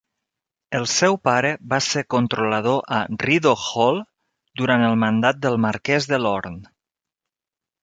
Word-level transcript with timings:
El 0.77 0.85
seu 0.93 1.17
pare 1.27 1.51
va 1.73 1.77
ser 1.87 2.03
controlador 2.13 2.81
a 3.01 3.03
Rideau 3.25 3.59
Hall 3.67 4.01
durant 4.63 4.89
el 4.89 4.99
mandat 5.07 5.43
del 5.47 5.61
Marqués 5.69 6.11
de 6.15 6.23
Lorne. 6.27 6.75